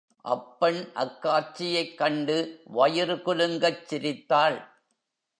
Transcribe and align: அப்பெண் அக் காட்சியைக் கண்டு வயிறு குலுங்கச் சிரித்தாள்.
அப்பெண் 0.25 0.91
அக் 0.93 1.21
காட்சியைக் 1.21 1.97
கண்டு 1.97 2.37
வயிறு 2.65 3.15
குலுங்கச் 3.15 3.83
சிரித்தாள். 3.85 4.57